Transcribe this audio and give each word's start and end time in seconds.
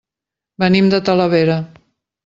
Venim 0.63 0.89
de 0.95 1.03
Talavera. 1.11 1.63